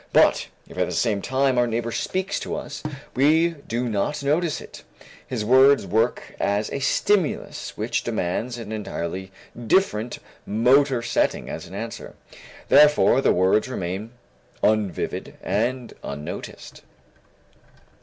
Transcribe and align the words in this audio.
But 0.13 0.47
if 0.67 0.79
at 0.79 0.87
the 0.87 0.95
same 0.95 1.21
time 1.21 1.59
our 1.59 1.67
neighbor 1.67 1.91
speaks 1.91 2.39
to 2.39 2.55
us, 2.55 2.81
we 3.15 3.49
do 3.49 3.87
not 3.87 4.23
notice 4.23 4.59
it; 4.59 4.81
his 5.27 5.45
words 5.45 5.85
work 5.85 6.33
as 6.39 6.71
a 6.71 6.79
stimulus 6.79 7.77
which 7.77 8.03
demands 8.03 8.57
an 8.57 8.71
entirely 8.71 9.31
different 9.67 10.17
motor 10.43 11.03
setting 11.03 11.51
as 11.51 11.67
answer. 11.69 12.15
Therefore 12.67 13.21
the 13.21 13.31
words 13.31 13.67
remain 13.69 14.09
unvivid 14.63 15.35
and 15.43 15.93
unnoticed. 16.03 16.81